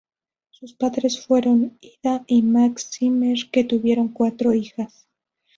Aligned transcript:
Sus 0.49 0.73
padres 0.73 1.23
fueron 1.23 1.77
Ida 1.79 2.23
y 2.25 2.41
Max 2.41 2.89
Zimmer, 2.91 3.37
que 3.51 3.63
tuvieron 3.63 4.07
cuatro 4.07 4.51
hijas. 4.51 5.07